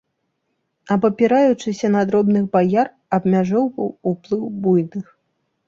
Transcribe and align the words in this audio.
Абапіраючыся 0.95 1.87
на 1.97 2.01
дробных 2.13 2.43
баяр, 2.57 2.87
абмяжоўваў 3.21 3.95
уплыў 4.15 4.43
буйных. 4.65 5.17